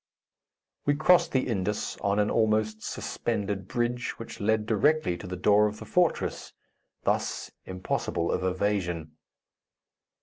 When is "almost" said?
2.31-2.81